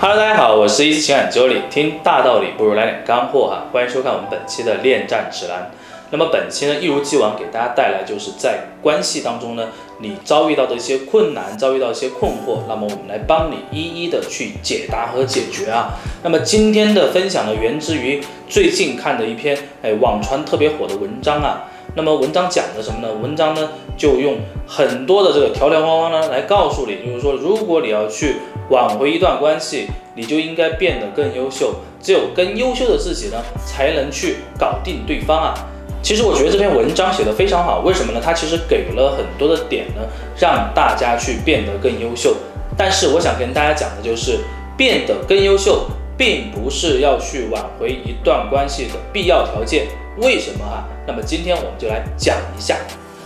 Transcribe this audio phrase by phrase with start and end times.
[0.00, 5.72] Hello，大家好，我是一情感周里，听大道理不如来点干货哈，欢迎收看我们本期的恋战指南。
[6.10, 9.66] 那么本期呢，一如既往给大家带来就是在关系当中呢，
[9.98, 15.98] 你遭遇到的一些困难，遭遇到一些困惑，那么我们来帮你一一的去解答和解决啊。
[16.22, 21.64] 那么今天的分享呢，源自于最近看的一篇哎网传特别火的文章啊。
[21.94, 23.12] 那么文章讲的什么呢？
[23.14, 28.36] 文章呢就用很多的这个条条框框呢来告诉你，就是说如果你要去
[28.70, 35.54] 挽回一段关系，你就应该变得更优秀，只有更优秀的自己呢，才能去搞定对方啊。
[36.00, 38.20] 其实我觉得这篇文章写的非常好，为什么呢？
[38.22, 40.02] 它其实给了很多的点呢，
[40.38, 42.36] 让大家去变得更优秀。
[42.76, 44.38] 但是我想跟大家讲的就是，
[44.76, 49.88] 变得更优秀，并不是要去挽回一段关系的必要条件。
[50.18, 50.84] 为什么哈？
[51.08, 52.76] 那么今天我们就来讲一下。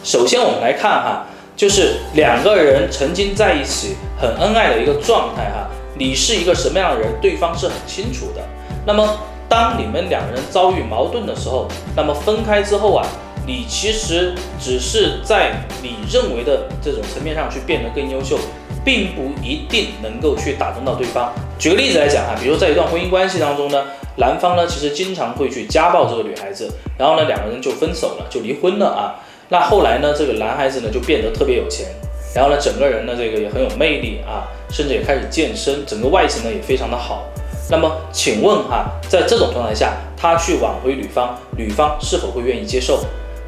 [0.05, 8.42] 首先我们来看哈，就是两个人曾经在一起很恩爱的一个状态哈，你是一个什么样的人，对方是很清楚的。
[8.86, 11.66] 那么当你们两个人遭遇矛盾的时候，
[11.97, 13.05] 那么分开之后啊，
[13.44, 18.38] 你其实只是在你认为的这种层面上去变得更优秀，
[18.84, 21.33] 并不一定能够去打动到对方。
[21.58, 23.84] 举个例子来讲哈，比如在一段婚姻关系当中呢。
[24.16, 29.16] 男方呢，其实经常会去家暴这个女孩子，然后呢，两个人就分手了，就离婚了啊。
[29.48, 31.86] 那后来呢，这个男孩子呢就变得特别有钱，
[32.34, 37.25] 然后呢，整个人呢这个也很有魅力啊，甚至也开始健身，整个外形呢也非常的好。
[37.70, 43.03] 那么，请问哈，在这种状态下，他去挽回女方，女方是否会愿意接受？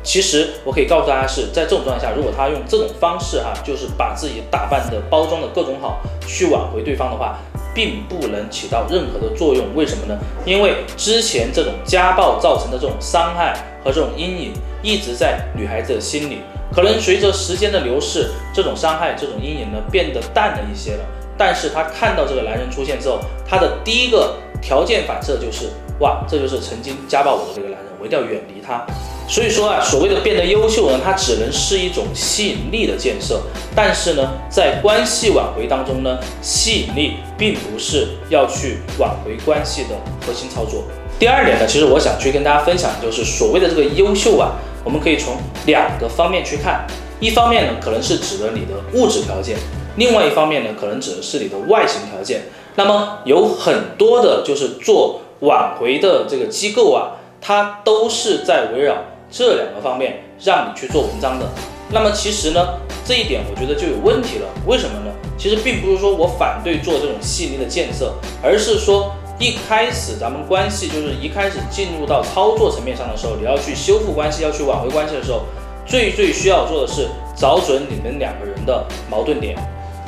[0.04, 7.38] 其实我可以告诉大家，是在这种状态下，如果他用这种方式哈，就是把自己打扮的、包装的各种好，去挽回对方的话。
[7.74, 10.16] 并不能起到任何的作用，为什么呢？
[10.44, 13.52] 因为之前这种家暴造成的这种伤害
[13.84, 16.38] 和这种阴影一直在女孩子的心里，
[16.72, 21.00] 可能随着时间的流逝，这种伤害、这种阴影呢变得淡了一些了。
[21.36, 25.68] 但是她看到这个男人出现之后，她的第一个条件反射就是，
[26.00, 28.84] 哇，这就是曾经家暴我的这个男人，我一定要远离他。
[29.28, 33.40] 所以说啊，所谓的变得优秀呢，它只能是一种吸引力的建设。
[33.74, 39.90] 但是呢，在关系挽回当中呢，吸引力并不是要去挽回关系的
[40.26, 40.82] 核心操作。
[41.18, 46.84] 第二点呢，其实我想去跟大家分享的，就是所谓的这个优秀啊，我们可以从两个方面去看。
[47.20, 49.56] 一方面呢，可能是指的你的物质条件；
[49.96, 52.42] 另外一方面呢，可能指的是你的外形条件。
[52.74, 58.96] 那么有很多的就是做挽回的这个机构啊，它都是在围绕。
[59.30, 61.46] 这两个方面让你去做文章的，
[61.90, 64.46] 那么其实呢，这一点我觉得就有问题了。
[64.64, 65.10] 为什么呢？
[65.36, 75.40] 其实并不是说我反对做这种细腻的建设，而是说一开始咱们关系就是一开始进入到操作层面上的时候，你要去修复关系，要去挽回关系的时候，
[75.84, 79.56] 最最需要做的是找准你们两个人的矛盾点，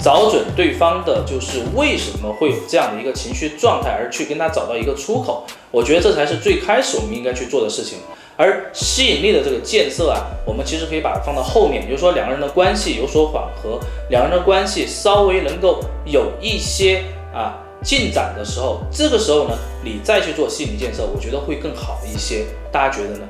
[0.03, 5.45] 找准对方的就是为什么会有这样的一个情绪状态，而去跟他找到一个出口。
[5.71, 7.99] 我觉得这才是最开始我们应该去做的事情。
[8.39, 13.81] 而吸引力的这个建设啊，我们其实可以把它放到后面，也就是说两个人的关系有所缓和，
[14.11, 17.03] 两个人的关系稍微能够有一些
[17.33, 22.45] 啊进展的时候，这个时候呢，你再去做吸引力建设，我觉得会更好一些。
[22.71, 23.27] 大家觉得呢？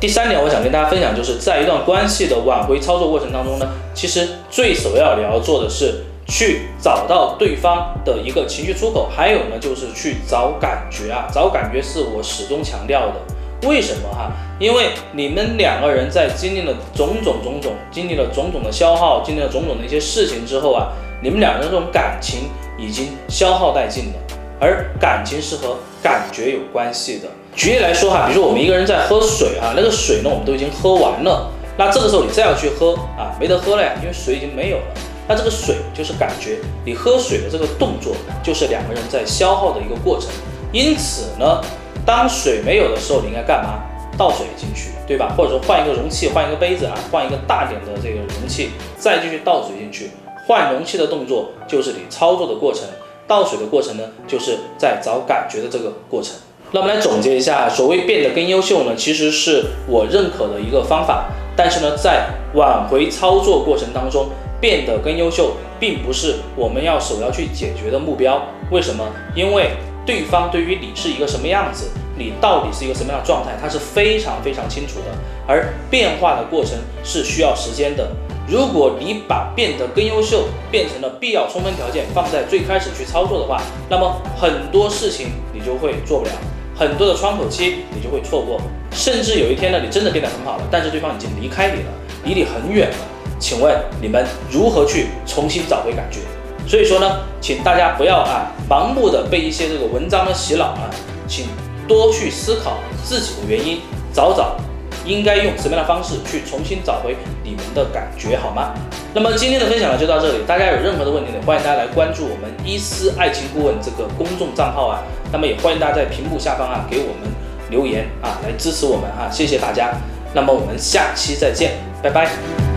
[0.00, 13.68] 第三点，我想跟大家分享，就是在一段关系的挽回操作过程当中呢，其实最首要你要做的是去找到对方的一个情绪出口，还有呢，就是去找感觉啊，找感觉是我始终强调的。
[13.68, 14.32] 为什么哈？
[14.58, 20.88] 因为你们两个人在经历了种种种种，经历了种种的消耗，经历了种种的一些事情之后啊，
[21.22, 24.29] 你们两个人这种感情已经消耗殆尽了。
[24.60, 27.28] 而感情是和感觉有关系的。
[27.56, 34.84] 举例来说哈，比如说我们一个人在喝水啊，那个水呢我们都已经喝完了，那这个时候你再要去喝啊，没得喝了呀，因为水已经没有了。
[35.26, 40.28] 那这个水就是感觉，你喝水的这个动作就是两个人在消耗的一个过程。
[40.72, 41.60] 因此呢。
[42.06, 43.78] 当水没有的时候，你应该干嘛？
[44.16, 45.34] 倒水进去，对吧？
[45.36, 50.10] 或者说换一个容器，换一个杯子啊，换一个大点的这个容器，再继续倒水进去。
[50.46, 52.84] 换容器的动作就是你操作的过程，
[53.30, 56.34] 倒水的过程呢，就是在找感觉的这个过程。
[56.72, 61.30] 那我们来总结一下，所谓变得更优秀呢，其实是我认可的一个方法。
[61.56, 64.30] 但是呢，在挽回操作过程当中，
[64.60, 68.42] 变得更优秀，并不是我们要首要去解决的目标。
[68.72, 69.06] 为什么？
[69.36, 69.70] 因为。
[70.06, 75.04] 对方对于你是一个什么样子，你到底是一个什么样的状态，他是非常非常清楚的。
[75.46, 76.72] 而变化的过程
[77.04, 78.10] 是需要时间的。
[78.50, 86.32] 如果你把变得更优秀变成了必要充分条件，放在最开始去操作的话，那么很多事情你就会做不了，
[86.76, 88.60] 很多的窗口期你就会错过，
[88.90, 91.90] 甚至有一天呢，你真的变得很好了，但是对方已经离开你了，
[92.24, 92.96] 离你很远了。
[93.38, 96.18] 请问你们如何去重新找回感觉？
[96.66, 100.90] 所以说呢，请大家不要啊盲目的被一些这个文章的洗脑啊，
[101.28, 101.46] 请
[101.86, 103.80] 多去思考自己的原因，
[104.12, 104.56] 找找
[105.04, 108.74] 应该用什么样的方式去重新找回你们的感觉，好吗？
[109.14, 115.02] 那么今天的分享呢就到这里，大家有任何的问题呢，欢迎大家来关注我们伊思爱情顾问这个公众账号啊，
[115.32, 117.28] 那么也欢迎大家在屏幕下方啊给我们
[117.70, 119.90] 留言啊，来支持我们啊，谢谢大家。
[120.32, 121.72] 那么我们下期再见，
[122.02, 122.69] 拜拜。